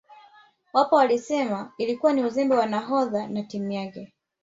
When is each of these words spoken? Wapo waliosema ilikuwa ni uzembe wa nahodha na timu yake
Wapo 0.73 0.95
waliosema 0.95 1.71
ilikuwa 1.77 2.13
ni 2.13 2.23
uzembe 2.23 2.55
wa 2.55 2.65
nahodha 2.65 3.27
na 3.27 3.43
timu 3.43 3.71
yake 3.71 4.13